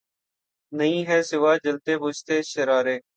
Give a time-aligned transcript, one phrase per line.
[0.73, 2.97] نہیں ھیں سوا جلتے بجھتے شرارے